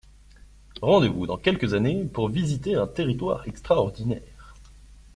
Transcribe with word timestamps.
Rendez-vous 0.81 1.27
dans 1.27 1.37
quelques 1.37 1.75
années 1.75 2.05
pour 2.05 2.27
visiter 2.27 2.73
un 2.73 2.87
territoire 2.87 3.47
extraordinaire. 3.47 4.55